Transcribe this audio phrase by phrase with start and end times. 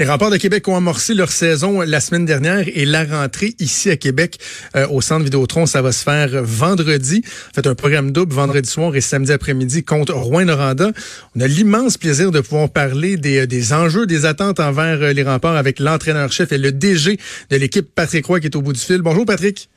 [0.00, 3.90] Les remparts de Québec ont amorcé leur saison la semaine dernière et la rentrée ici
[3.90, 4.38] à Québec
[4.74, 7.22] euh, au centre Vidéotron, ça va se faire vendredi.
[7.24, 10.90] Faites un programme double vendredi soir et samedi après-midi contre Rouen-Noranda.
[11.36, 15.22] On a l'immense plaisir de pouvoir parler des, des, enjeux, des attentes envers euh, les
[15.22, 17.16] remparts avec l'entraîneur-chef et le DG
[17.50, 19.00] de l'équipe Patrick Roy qui est au bout du fil.
[19.00, 19.68] Bonjour Patrick.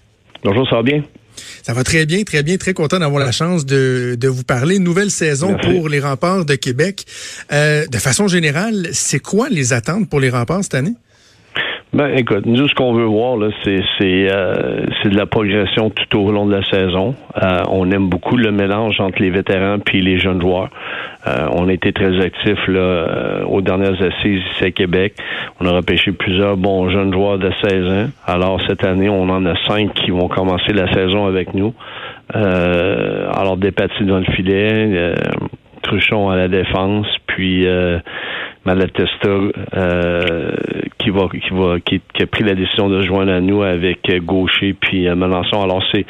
[0.43, 1.03] Bonjour, ça va bien?
[1.63, 4.79] Ça va très bien, très bien, très content d'avoir la chance de, de, vous parler.
[4.79, 7.05] Nouvelle saison pour les remparts de Québec.
[7.51, 10.95] Euh, de façon générale, c'est quoi les attentes pour les remparts cette année?
[11.97, 15.89] Ben, écoute, nous, ce qu'on veut voir, là, c'est, c'est, euh, c'est de la progression
[15.89, 17.15] tout au long de la saison.
[17.41, 20.69] Euh, on aime beaucoup le mélange entre les vétérans puis les jeunes joueurs.
[21.25, 25.15] Euh, on a été très actifs là, euh, aux dernières assises ici à Québec.
[25.59, 28.09] On a repêché plusieurs bons jeunes joueurs de 16 ans.
[28.27, 31.73] Alors, cette année, on en a cinq qui vont commencer la saison avec nous.
[32.35, 35.15] Euh, alors, Despatie dans le filet,
[35.81, 37.65] Truchon à la défense, puis
[38.67, 40.51] Malatesta euh,
[40.99, 44.11] qui va qui va qui, a pris la décision de se joindre à nous avec
[44.25, 45.61] Gaucher puis euh, Melançon.
[45.63, 46.05] Alors c'est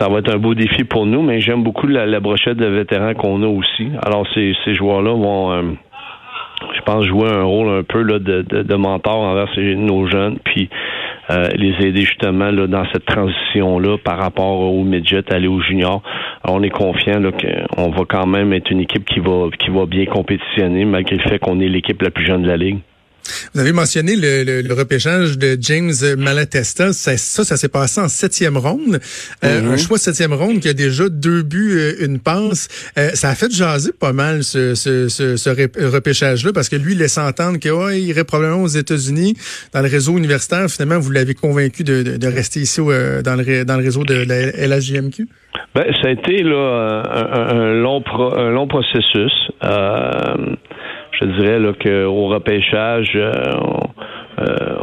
[0.00, 3.14] ça va être un beau défi pour nous, mais j'aime beaucoup la, brochette de vétérans
[3.14, 3.88] qu'on a aussi.
[4.04, 5.62] Alors ces, ces joueurs-là vont euh,
[6.74, 10.38] je pense jouer un rôle un peu là, de, de, de mentor envers nos jeunes,
[10.44, 10.70] puis
[11.30, 16.02] euh, les aider justement là, dans cette transition-là par rapport au midget, aller au junior.
[16.44, 20.06] on est confiant qu'on va quand même être une équipe qui va qui va bien
[20.06, 22.78] compétitionner malgré le fait qu'on est l'équipe la plus jeune de la ligue.
[23.54, 26.92] Vous avez mentionné le, repêchage de James Malatesta.
[26.92, 29.00] Ça, ça, s'est passé en septième ronde.
[29.44, 29.72] Euh, mm-hmm.
[29.72, 32.68] Un choix septième ronde qui a déjà deux buts, euh, une passe.
[32.98, 36.98] Euh, ça a fait jaser pas mal ce, ce, ce, repêchage-là parce que lui, il
[36.98, 39.34] laisse entendre qu'il irait probablement aux États-Unis
[39.72, 40.68] dans le réseau universitaire.
[40.68, 44.50] Finalement, vous l'avez convaincu de, de, rester ici dans, le, dans le réseau de la
[44.66, 45.28] LHJMQ?
[45.74, 48.02] Ben, ça a été là, un, long,
[48.36, 49.32] un long processus.
[51.38, 53.32] Dirais qu'au repêchage, euh,
[54.40, 54.76] euh,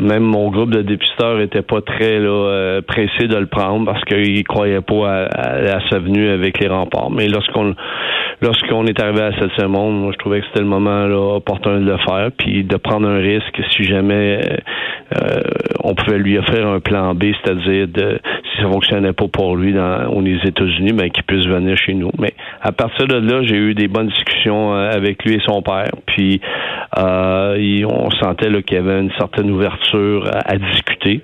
[0.00, 4.44] même mon groupe de dépisteurs était pas très euh, pressé de le prendre parce qu'ils
[4.44, 7.10] croyaient pas à, sa venue avec les remparts.
[7.10, 7.74] Mais lorsqu'on
[8.40, 11.04] lorsqu'on est arrivé à cette semaine, moi je trouvais que c'était le moment
[11.36, 14.40] opportun de le faire, puis de prendre un risque si jamais
[15.84, 17.86] on pouvait lui offrir un plan B, c'est-à-dire
[18.52, 22.10] si ça fonctionnait pas pour lui dans aux États-Unis, ben qu'il puisse venir chez nous.
[22.18, 25.90] Mais à partir de là, j'ai eu des bonnes discussions avec lui et son père.
[26.06, 26.40] Puis
[26.96, 31.22] euh, on sentait qu'il y avait une certaine ouverture à, discuter.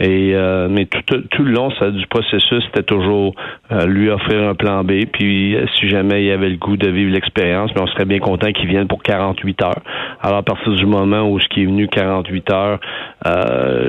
[0.00, 3.34] Et euh, mais tout, tout le long ça, du processus, c'était toujours
[3.70, 5.04] euh, lui offrir un plan B.
[5.12, 8.50] Puis si jamais il avait le goût de vivre l'expérience, mais on serait bien content
[8.52, 9.82] qu'il vienne pour 48 heures.
[10.22, 12.80] Alors à partir du moment où ce qui est venu 48 heures,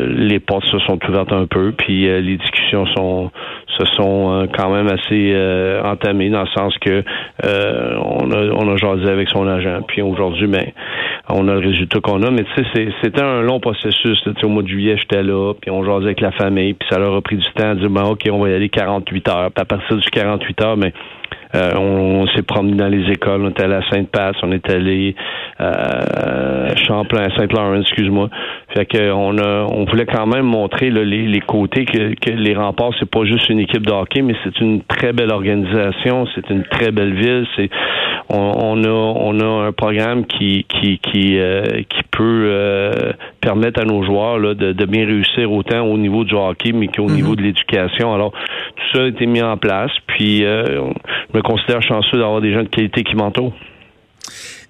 [0.10, 3.32] les portes se sont ouvertes un peu, puis les discussions sont
[3.80, 5.34] se sont quand même assez
[5.84, 7.04] entamées dans le sens que
[7.44, 9.82] on a on a jasé avec son agent.
[9.88, 10.66] Puis aujourd'hui, ben
[11.34, 12.32] on a le résultat qu'on a.
[12.32, 14.22] Mais tu sais, c'était un long processus.
[14.44, 17.16] Au mois de juillet, j'étais là, puis on jasait avec la famille, puis ça leur
[17.16, 19.52] a pris du temps à dire, ben, OK, on va y aller 48 heures.
[19.52, 20.94] Puis à partir du 48 heures, mais
[21.54, 24.70] ben, euh, on, s'est promené dans les écoles, on était allé à Sainte-Passe, on est
[24.70, 25.16] allé
[25.60, 28.30] euh, Champlain, Saint-Laurent, excuse-moi.
[28.74, 32.54] Fait que on a, on voulait quand même montrer les, les, côtés que, que les
[32.54, 36.50] remparts, c'est pas juste une équipe de hockey, mais c'est une très belle organisation, c'est
[36.50, 37.70] une très belle ville, c'est
[38.34, 43.86] on, a on a un programme qui qui qui, euh, qui peut euh, permettre à
[43.86, 47.16] nos joueurs là, de, de, bien réussir autant au niveau du hockey mais qu'au mhm.
[47.16, 48.14] niveau de l'éducation.
[48.14, 49.92] Alors tout ça a été mis en place.
[50.08, 50.92] Puis euh,
[51.32, 53.54] je me considère chanceux d'avoir des gens de qualité qui m'entourent.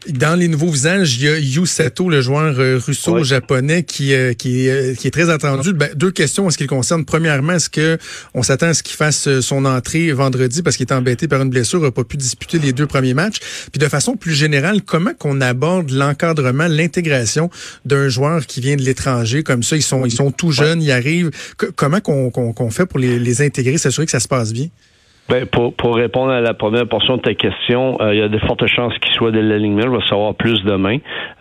[0.09, 4.33] Dans les nouveaux visages, il y a Yu Sato, le joueur euh, russo-japonais, qui, euh,
[4.33, 5.73] qui, euh, qui, est très attendu.
[5.73, 7.05] Ben, deux questions en ce qui le concerne.
[7.05, 7.99] Premièrement, est-ce que
[8.33, 11.51] on s'attend à ce qu'il fasse son entrée vendredi parce qu'il est embêté par une
[11.51, 13.37] blessure, n'a pas pu disputer les deux premiers matchs?
[13.71, 17.51] Puis de façon plus générale, comment qu'on aborde l'encadrement, l'intégration
[17.85, 19.43] d'un joueur qui vient de l'étranger?
[19.43, 21.29] Comme ça Ils sont, ils sont tout jeunes, ils arrivent.
[21.75, 24.69] comment qu'on qu'on fait pour les, les intégrer, s'assurer que ça se passe bien?
[25.31, 28.27] Ben, pour, pour répondre à la première portion de ta question, euh, il y a
[28.27, 29.85] de fortes chances qu'il soit de l'alignement.
[29.87, 30.97] On va savoir plus demain.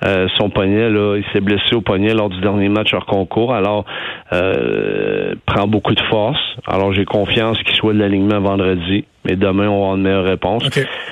[0.07, 3.53] Euh, son poignet, là, il s'est blessé au poignet lors du dernier match hors concours.
[3.53, 3.85] Alors,
[4.33, 6.39] euh, prend beaucoup de force.
[6.69, 9.07] Alors, j'ai confiance qu'il soit de l'alignement vendredi.
[9.31, 10.65] Mais demain, on aura une meilleure réponse.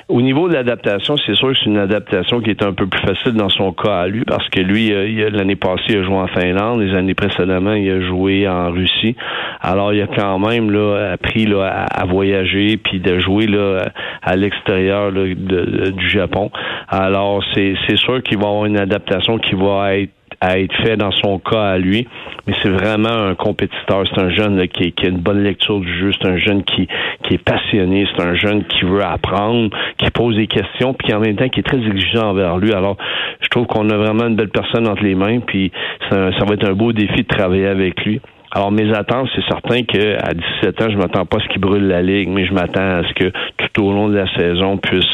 [0.08, 3.00] Au niveau de l'adaptation, c'est sûr que c'est une adaptation qui est un peu plus
[3.00, 4.90] facile dans son cas à lui, parce que lui,
[5.30, 6.80] l'année passée, il a joué en Finlande.
[6.80, 9.14] Les années précédemment, il a joué en Russie.
[9.60, 13.84] Alors, il a quand même là, appris là, à, voyager puis de jouer là,
[14.22, 16.50] à l'extérieur du Japon.
[16.88, 21.10] Alors, c'est sûr qu'il va avoir une adaptation qui va être à être fait dans
[21.10, 22.06] son cas à lui.
[22.46, 24.04] Mais c'est vraiment un compétiteur.
[24.08, 26.12] C'est un jeune qui, a une bonne lecture du jeu.
[26.20, 26.88] C'est un jeune qui,
[27.24, 28.06] qui est passionné.
[28.14, 31.60] C'est un jeune qui veut apprendre, qui pose des questions, puis en même temps qui
[31.60, 32.72] est très exigeant envers lui.
[32.72, 32.96] Alors,
[33.40, 35.72] je trouve qu'on a vraiment une belle personne entre les mains, puis
[36.10, 38.20] ça, ça va être un beau défi de travailler avec lui.
[38.50, 41.86] Alors, mes attentes, c'est certain qu'à 17 ans, je m'attends pas à ce qu'il brûle
[41.86, 43.32] la ligue, mais je m'attends à ce que
[43.74, 45.04] tout au long de la saison puisse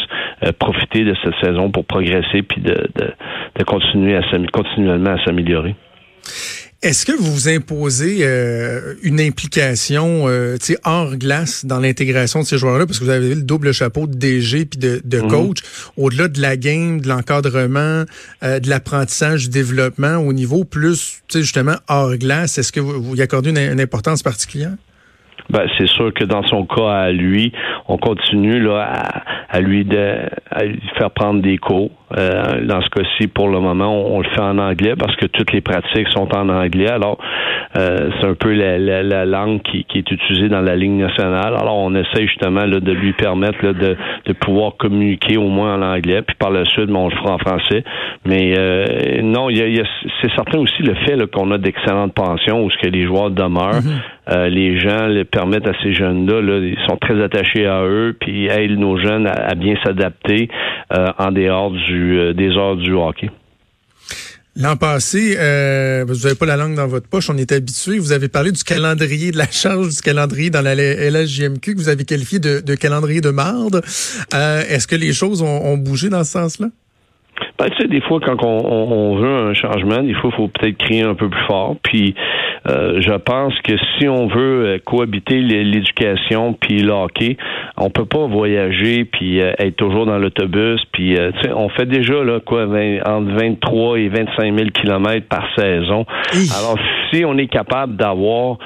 [0.44, 3.12] euh, profiter de cette saison pour progresser puis de, de,
[3.58, 4.22] de continuer à
[4.52, 5.74] continuellement à s'améliorer.
[6.84, 12.58] Est-ce que vous vous imposez euh, une implication euh, hors glace dans l'intégration de ces
[12.58, 12.84] joueurs-là?
[12.84, 15.28] Parce que vous avez le double chapeau de DG puis de, de mhm.
[15.28, 15.58] coach.
[15.96, 18.04] Au-delà de la game, de l'encadrement,
[18.42, 23.16] euh, de l'apprentissage, du développement, au niveau plus justement hors glace, est-ce que vous, vous
[23.16, 24.74] y accordez une importance particulière?
[25.50, 27.52] Ben, c'est sûr que dans son cas à lui,
[27.88, 30.18] on continue là, à, lui de,
[30.50, 31.90] à lui faire prendre des cours.
[32.16, 35.52] Euh, dans ce cas-ci, pour le moment, on, le fait en anglais parce que toutes
[35.52, 36.88] les pratiques sont en anglais.
[36.88, 37.18] Alors,
[37.76, 41.54] euh, c'est un peu la, la, langue qui, qui, est utilisée dans la ligne nationale.
[41.56, 43.96] Alors, on essaie justement là, de lui permettre là, de,
[44.26, 46.22] de pouvoir communiquer au moins en anglais.
[46.22, 47.82] Puis par la suite, ben, on le fera en français.
[48.24, 49.84] Mais euh, non, il y a,
[50.22, 53.82] c'est certain aussi le fait qu'on a d'excellentes pensions où ce que les joueurs demeurent.
[53.82, 54.48] Mm-hmm.
[54.48, 58.46] les gens le permettent à ces jeunes-là, là, ils sont très attachés à eux, puis
[58.46, 60.48] aident nos jeunes à, bien s'adapter
[60.90, 63.30] en dehors du euh, des heures du hockey.
[64.56, 67.98] L'an passé, euh, vous n'avez pas la langue dans votre poche, on est habitué.
[67.98, 71.88] Vous avez parlé du calendrier, de la charge du calendrier dans la LSJMQ que vous
[71.88, 73.82] avez qualifié de, calendrier de marde.
[74.32, 76.68] Euh, est-ce que les choses ont, bougé dans ce sens-là?
[77.58, 80.76] Ben, tu sais, des fois, quand on, veut un changement, des fois, il faut peut-être
[80.76, 81.76] crier un peu plus fort.
[81.82, 82.14] Puis,
[82.68, 87.36] euh, je pense que si on veut euh, cohabiter l'éducation puis le hockey,
[87.76, 90.80] on peut pas voyager puis euh, être toujours dans l'autobus.
[90.92, 91.16] Puis,
[91.54, 96.06] on fait déjà là quoi, entre 23 et 25 000 kilomètres par saison.
[96.58, 96.76] Alors,
[97.12, 98.58] si on est capable d'avoir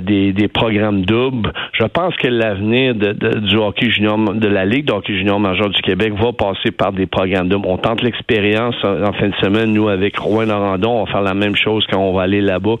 [0.00, 4.86] des, des, programmes doubles, je pense que l'avenir de, du hockey junior, de la Ligue
[4.86, 7.66] de hockey junior major du Québec va passer par des programmes doubles.
[7.66, 11.34] On tente l'expérience en, fin de semaine, nous, avec Rouen Norandon, on va faire la
[11.34, 12.76] même chose quand on va aller là-bas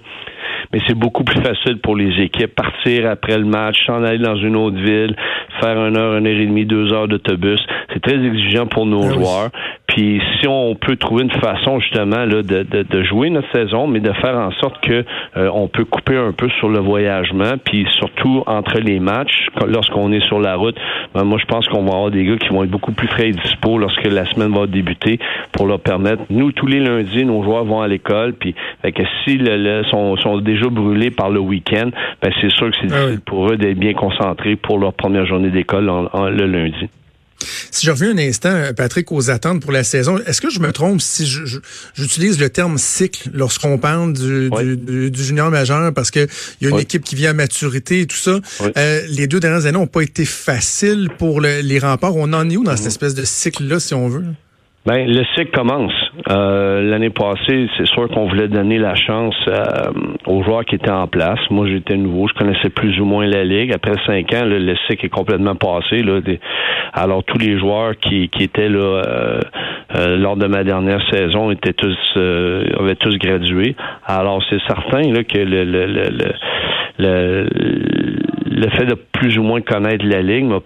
[0.72, 4.36] mais c'est beaucoup plus facile pour les équipes partir après le match, s'en aller dans
[4.36, 5.14] une autre ville,
[5.60, 7.60] faire une heure, une heure et demie, deux heures d'autobus.
[7.92, 9.50] C'est très exigeant pour nos ah joueurs.
[9.86, 14.00] Puis si on peut trouver une façon justement là, de, de, jouer notre saison, mais
[14.00, 15.04] de faire en sorte que
[15.36, 20.12] euh, on peut couper un peu sur le voyagement, puis surtout entre les matchs, lorsqu'on
[20.12, 20.76] est sur la route,
[21.14, 23.28] ben, moi je pense qu'on va avoir des gars qui vont être beaucoup plus frais
[23.28, 25.18] et dispo lorsque la semaine va débuter
[25.52, 26.22] pour leur permettre.
[26.28, 30.16] Nous tous les lundis, nos joueurs vont à l'école, puis fait que si le, sont,
[30.18, 31.88] sont déjà brûlés par le week-end,
[32.20, 35.24] ben c'est sûr que c'est ah difficile pour eux d'être bien concentrés pour leur première
[35.24, 36.88] journée d'école le lundi.
[37.72, 40.72] Si je reviens un instant, Patrick, aux attentes pour la saison, est-ce que je me
[40.72, 41.26] trompe si
[41.94, 44.50] j'utilise le terme cycle lorsqu'on parle du,
[45.10, 46.28] du, junior majeur parce qu'il
[46.60, 48.40] y a une équipe qui vient à maturité et tout ça.
[48.76, 52.14] Euh, les deux dernières années n'ont pas été faciles pour les remparts.
[52.14, 52.88] On en est où dans cette mhm.
[52.88, 54.24] espèce de cycle-là, si on veut?
[54.84, 55.92] Ben, le cycle commence.
[56.28, 59.92] Euh, L'année passée, c'est sûr qu'on voulait donner la chance euh,
[60.26, 61.38] aux joueurs qui étaient en place.
[61.50, 63.72] Moi, j'étais nouveau, je connaissais plus ou moins la ligue.
[63.72, 66.02] Après cinq ans, le cycle est complètement passé.
[66.02, 66.20] Là,
[66.94, 69.40] alors, tous les joueurs qui, qui étaient là euh,
[69.94, 73.76] euh, lors de ma dernière saison étaient tous avaient tous gradué.
[74.04, 76.08] Alors, c'est certain là, que le, le, le,
[76.98, 77.48] le,
[78.50, 80.58] le fait de plus ou moins connaître la ligue m'a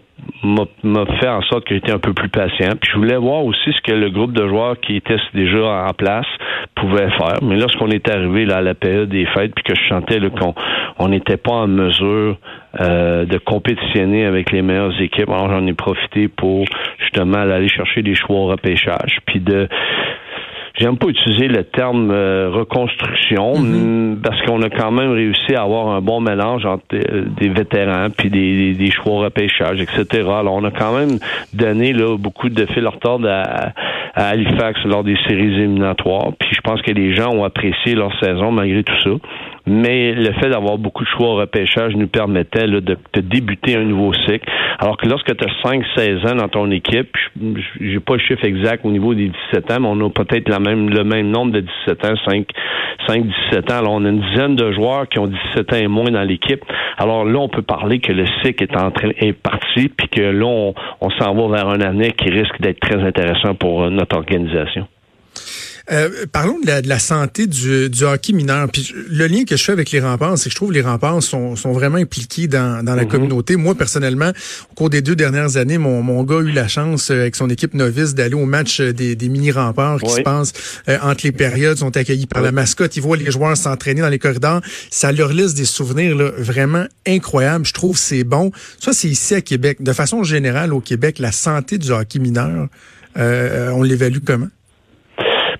[0.82, 2.70] m'a fait en sorte que j'étais un peu plus patient.
[2.80, 5.92] Puis je voulais voir aussi ce que le groupe de joueurs qui était déjà en
[5.92, 6.26] place
[6.74, 7.38] pouvait faire.
[7.42, 10.54] Mais lorsqu'on est arrivé là, à la période des fêtes, puis que je sentais qu'on
[10.98, 12.36] on n'était pas en mesure
[12.80, 16.64] euh, de compétitionner avec les meilleures équipes, alors j'en ai profité pour
[16.98, 19.68] justement aller chercher des choix au repêchage, puis de
[20.78, 24.20] J'aime pas utiliser le terme euh, reconstruction mm-hmm.
[24.20, 28.08] parce qu'on a quand même réussi à avoir un bon mélange entre euh, des vétérans
[28.10, 30.28] puis des, des, choix repêchage, etc.
[30.28, 31.18] Alors on a quand même
[31.54, 33.72] donné là beaucoup de fil retard à,
[34.14, 36.32] à Halifax lors des séries éliminatoires.
[36.38, 39.10] Puis je pense que les gens ont apprécié leur saison malgré tout ça
[39.66, 43.84] mais le fait d'avoir beaucoup de choix au repêchage nous permettait de, de, débuter un
[43.84, 44.48] nouveau cycle.
[44.78, 47.16] Alors que lorsque tu as 5-16 ans dans ton équipe,
[47.80, 50.60] j'ai pas le chiffre exact au niveau des 17 ans, mais on a peut-être la
[50.60, 52.46] même, le même nombre de 17 ans, 5,
[53.08, 53.78] 5, 17 ans.
[53.78, 56.62] Alors on a une dizaine de joueurs qui ont 17 ans et moins dans l'équipe.
[56.98, 60.22] Alors là, on peut parler que le cycle est en train est parti, puis que
[60.22, 63.90] là, on, on s'en va vers un année qui risque d'être très intéressant pour euh,
[63.90, 64.86] notre organisation.
[65.92, 68.68] Euh, parlons de la, de la santé du, du, hockey mineur.
[68.68, 70.82] Puis le lien que je fais avec les remparts, c'est que je trouve que les
[70.82, 73.08] remparts sont, sont vraiment impliqués dans, dans la mhm.
[73.08, 73.56] communauté.
[73.56, 74.32] Moi, personnellement,
[74.70, 77.36] au cours des deux dernières années, mon, mon gars a eu la chance, euh, avec
[77.36, 80.52] son équipe novice, d'aller au match euh, des, des mini-remparts qui se passent
[81.02, 82.96] entre les périodes, sont accueillis par la mascotte.
[82.96, 84.60] Ils voient les joueurs s'entraîner dans les corridors.
[84.90, 87.64] Ça leur laisse des souvenirs là, vraiment incroyables.
[87.64, 88.50] Je trouve c'est bon.
[88.80, 89.82] Ça, c'est ici à Québec.
[89.82, 92.68] De façon générale, au Québec, la santé du hockey mineur,
[93.16, 94.48] euh, on l'évalue comment?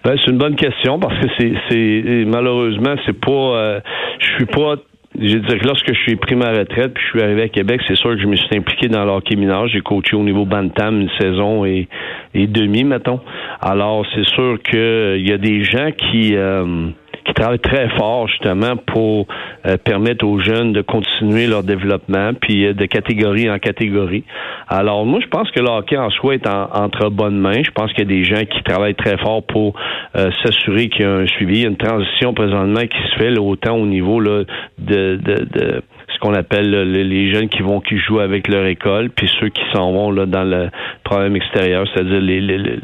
[0.07, 3.81] Ben, c'est une bonne question parce que c'est, c'est malheureusement c'est pas euh,
[4.21, 4.77] je suis pas
[5.19, 7.81] je dire que lorsque je suis pris ma retraite puis je suis arrivé à Québec,
[7.89, 9.67] c'est sûr que je me suis impliqué dans le hockey mineur.
[9.67, 11.89] J'ai coaché au niveau Bantam une saison et,
[12.35, 13.19] et demi, mettons.
[13.61, 16.91] Alors, c'est sûr qu'il y a des gens qui euh,
[17.37, 19.27] qui travaillent très fort justement pour
[19.67, 24.25] euh, permettre aux jeunes de continuer leur développement, puis euh, de catégorie en catégorie.
[24.69, 27.63] Alors moi, je pense que le hockey en soi est entre bonnes mains.
[27.63, 29.75] Je pense qu'il y a des gens qui travaillent très fort pour
[30.17, 31.59] euh, s'assurer qu'il y a un suivi.
[31.59, 34.45] Il y a une transition présentement qui se fait autant au niveau là,
[34.79, 35.83] de, de, de
[36.15, 39.63] ce qu'on appelle les jeunes qui vont qui jouent avec leur école, puis ceux qui
[39.75, 40.71] s'en vont là dans le
[41.05, 42.79] problème extérieur, c'est-à-dire les, les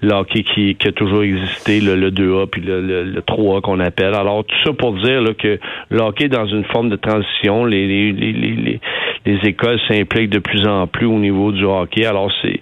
[0.00, 3.80] le hockey qui, qui a toujours existé, le, le 2A puis le, le, 3A qu'on
[3.80, 4.14] appelle.
[4.14, 5.58] Alors, tout ça pour dire là, que
[5.90, 7.64] le hockey est dans une forme de transition.
[7.64, 8.80] Les, les, les, les,
[9.26, 12.04] les écoles s'impliquent de plus en plus au niveau du hockey.
[12.04, 12.60] Alors, c'est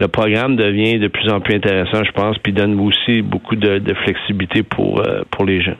[0.00, 3.78] le programme devient de plus en plus intéressant, je pense, puis donne aussi beaucoup de,
[3.78, 5.76] de flexibilité pour, euh, pour les jeunes.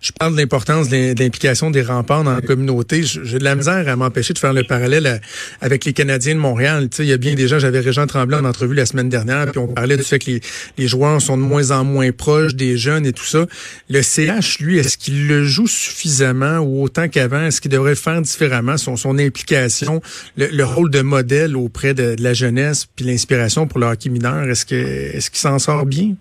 [0.00, 3.02] Je parle de l'importance de l'implication des remparts dans la communauté.
[3.02, 5.20] J'ai de la misère à m'empêcher de faire le parallèle
[5.60, 6.88] avec les Canadiens de Montréal.
[6.90, 9.08] Tu sais, il y a bien des gens, j'avais Régent Tremblay en entrevue la semaine
[9.08, 10.30] dernière, puis on parlait du fait que
[10.78, 13.46] les, joueurs sont de moins en moins proches des jeunes et tout ça.
[13.88, 17.44] Le CH, lui, est-ce qu'il le joue suffisamment ou autant qu'avant?
[17.44, 20.00] Est-ce qu'il devrait faire différemment, son, son implication,
[20.36, 24.48] le, rôle de modèle auprès de, la jeunesse, puis l'inspiration pour le hockey mineur?
[24.48, 26.14] Est-ce que est-ce qu'il s'en sort bien?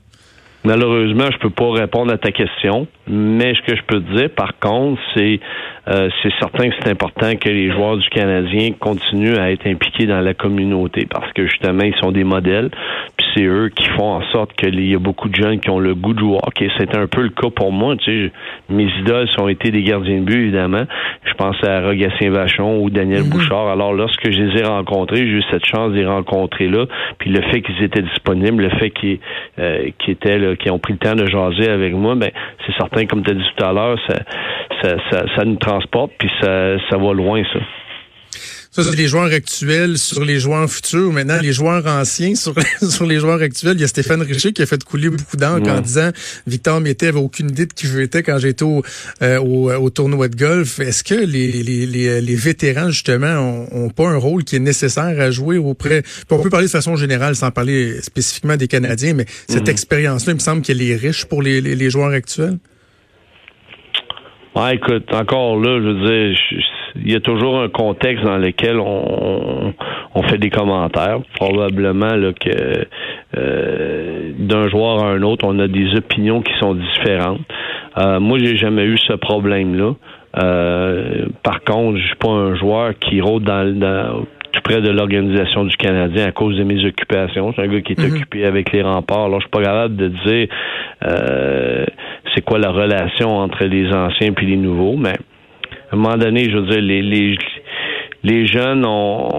[0.65, 4.29] Malheureusement, je peux pas répondre à ta question, mais ce que je peux te dire,
[4.31, 5.39] par contre, c'est
[5.87, 10.07] euh, c'est certain que c'est important que les joueurs du Canadien continuent à être impliqués
[10.07, 12.71] dans la communauté parce que justement, ils sont des modèles.
[13.17, 15.79] Puis c'est eux qui font en sorte qu'il y a beaucoup de jeunes qui ont
[15.79, 16.69] le goût de jouer hockey.
[16.77, 17.95] C'est un peu le cas pour moi.
[17.97, 18.31] Tu sais,
[18.69, 20.85] mes idoles ont été des gardiens de but, évidemment.
[21.23, 23.29] Je pense à Rogatien Vachon ou Daniel mhm.
[23.29, 23.67] Bouchard.
[23.67, 26.85] Alors, lorsque je les ai rencontrés, j'ai eu cette chance de les rencontrer là.
[27.19, 29.19] Puis le fait qu'ils étaient disponibles, le fait qu'ils
[29.59, 32.31] euh, étaient là, qu'ils ont pris le temps de jaser avec moi, ben
[32.65, 34.15] c'est certain, comme tu as dit tout à l'heure, ça,
[34.81, 37.59] ça, ça, ça nous transporte, puis ça, ça va loin, ça.
[38.75, 41.13] Ça, c'est les joueurs actuels sur les joueurs futurs.
[41.13, 43.75] Maintenant, les joueurs anciens sur, sur les joueurs actuels.
[43.77, 46.11] Il y a Stéphane Richer qui a fait couler beaucoup d'encre en disant
[46.45, 48.83] Victor Mété avait aucune idée de qui j'étais quand j'étais au,
[49.21, 50.81] euh, au, au, tournoi de golf.
[50.81, 55.21] Est-ce que les, les, les, les, vétérans, justement, ont, pas un rôle qui est nécessaire
[55.21, 56.03] à jouer auprès...
[56.29, 59.69] On peut parler de façon générale sans parler spécifiquement des Canadiens, mais cette mhm.
[59.69, 62.57] expérience-là, il me semble qu'elle est riche pour les, les, joueurs actuels.
[64.55, 66.39] Ouais, écoute, encore là, je veux dire,
[66.95, 69.73] il y a toujours un contexte dans lequel on,
[70.13, 71.19] on fait des commentaires.
[71.35, 72.85] Probablement là, que
[73.37, 77.41] euh, d'un joueur à un autre, on a des opinions qui sont différentes.
[77.97, 79.93] Euh, moi, j'ai jamais eu ce problème-là.
[80.41, 85.65] Euh, par contre, je suis pas un joueur qui rôde dans, tout près de l'organisation
[85.65, 87.51] du Canadien à cause de mes occupations.
[87.53, 88.13] Suis un gars qui est mhm.
[88.13, 89.25] occupé avec les remparts.
[89.25, 90.47] Alors, je suis pas capable de dire
[91.05, 91.85] euh,
[92.33, 95.13] c'est quoi la relation entre les anciens et les nouveaux, mais
[95.91, 97.37] à un moment donné, je veux dire, les, les,
[98.23, 99.29] les jeunes ont,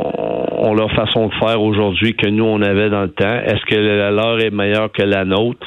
[0.58, 3.40] ont leur façon de faire aujourd'hui que nous, on avait dans le temps.
[3.44, 5.66] Est-ce que la leur est meilleure que la nôtre?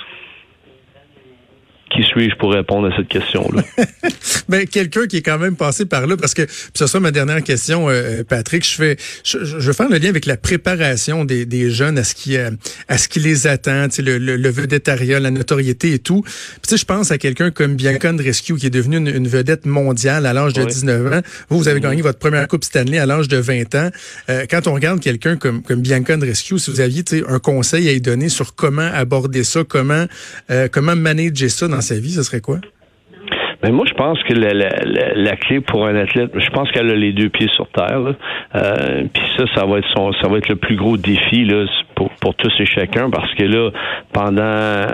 [1.99, 3.63] Qui suis-je pour répondre à cette question-là?
[4.49, 7.43] ben, quelqu'un qui est quand même passé par là, parce que ce sera ma dernière
[7.43, 8.65] question, euh, Patrick.
[8.65, 12.03] Je fais, je, je, veux faire le lien avec la préparation des, des jeunes à
[12.03, 12.51] ce qui, euh,
[12.87, 16.23] à ce qui les attend, le, le, le vedettariat, la notoriété et tout.
[16.61, 20.33] Puis, je pense à quelqu'un comme Bianca Rescue qui est devenu une, vedette mondiale à
[20.33, 21.21] l'âge de 19 ans.
[21.49, 23.89] Vous, vous avez gagné votre première Coupe Stanley à l'âge de 20 ans.
[24.29, 27.91] Euh, quand on regarde quelqu'un comme, comme Bianca Rescue, si vous aviez un conseil à
[27.91, 30.05] lui donner sur comment aborder ça, comment,
[30.71, 32.59] comment manager ça dans sa vie, ce serait quoi?
[33.61, 37.11] Mais moi, je pense que la, clé pour un athlète, je pense qu'elle a les
[37.11, 38.15] deux pieds sur terre.
[38.55, 41.65] Euh, Puis ça, ça va être son, ça va être le plus gros défi là,
[41.95, 43.71] pour, pour tous et chacun, parce que là,
[44.13, 44.85] pendant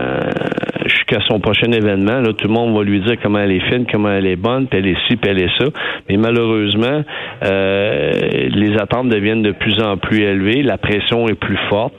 [0.85, 3.85] jusqu'à son prochain événement, là, tout le monde va lui dire comment elle est fine,
[3.91, 5.65] comment elle est bonne, puis elle est ci, puis elle est ça.
[6.09, 7.03] Mais malheureusement,
[7.43, 8.11] euh,
[8.49, 11.93] les attentes deviennent de plus en plus élevées, la pression est plus forte.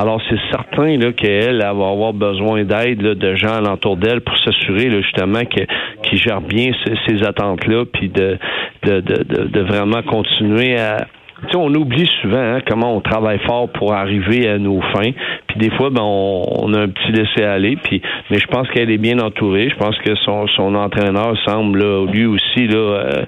[0.00, 4.92] Alors c'est certain là qu'elle va avoir besoin d'aide de gens alentour d'elle pour s'assurer
[4.92, 5.64] justement que
[6.04, 6.70] qui gère bien
[7.08, 8.38] ces, attentes-là, puis de
[8.84, 11.08] de, de, de, vraiment continuer à
[11.54, 15.12] on oublie souvent hein, comment on travaille fort pour arriver à nos fins.
[15.46, 17.76] Puis des fois, ben, on, a un petit laisser-aller.
[17.76, 19.68] Puis, mais je pense qu'elle est bien entourée.
[19.70, 23.22] Je pense que son, son entraîneur semble lui aussi là, euh,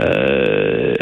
[0.00, 0.94] euh,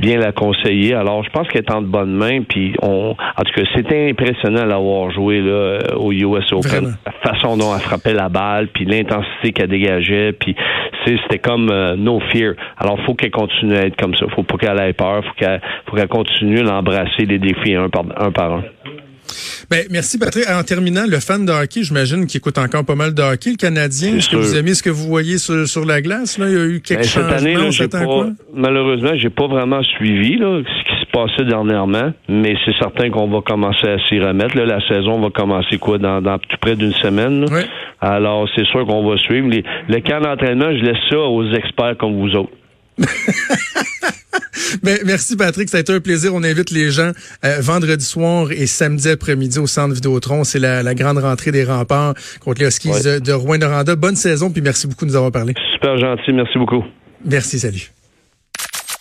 [0.00, 0.94] bien la conseiller.
[0.94, 2.42] Alors, je pense qu'elle est en de bonnes mains.
[2.42, 6.96] Puis, on, en tout cas, c'était impressionnant d'avoir joué là, euh, au US Open.
[7.06, 10.54] La façon dont elle frappait la balle, puis l'intensité qu'elle dégageait, puis
[11.04, 12.54] c'était comme euh, no fear.
[12.76, 14.26] Alors, faut qu'elle continue à être comme ça.
[14.34, 15.24] Faut pas qu'elle ait peur.
[15.24, 18.30] Faut qu'elle, faut qu'elle continue à embrasser les défis un par un.
[18.30, 18.62] Par un.
[19.70, 20.44] Ben, merci Patrick.
[20.48, 23.56] En terminant, le fan de hockey, j'imagine qu'il écoute encore pas mal de hockey, le
[23.56, 24.16] Canadien.
[24.16, 26.38] Est-ce que vous aimez ce que vous voyez sur, la glace?
[26.38, 26.46] Là?
[26.48, 27.28] Il y a eu quelques ben, changements.
[27.30, 28.26] Cette année, là, pas, quoi?
[28.54, 33.28] malheureusement, j'ai pas vraiment suivi là, ce qui se passait dernièrement, mais c'est certain qu'on
[33.28, 34.56] va commencer à s'y remettre.
[34.56, 35.98] Là, la saison va commencer quoi?
[35.98, 37.46] Dans, dans tout près d'une semaine.
[38.00, 39.48] Alors, c'est sûr qu'on va suivre.
[39.48, 42.52] le camp d'entraînement, je laisse ça aux experts comme vous autres.
[44.82, 46.34] Ben, merci Patrick, ça a été un plaisir.
[46.34, 47.12] On invite les gens
[47.44, 50.44] euh, vendredi soir et samedi après-midi au centre Vidéotron.
[50.44, 53.96] C'est la, grande rentrée des remparts contre les Huskies de Rouen-Noranda.
[53.96, 55.54] Bonne saison, puis merci beaucoup de nous avoir parlé.
[55.74, 56.84] Super gentil, merci beaucoup.
[57.24, 57.90] Merci, salut.